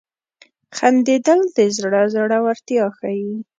[0.77, 3.33] •خندېدل د زړه زړورتیا ښيي.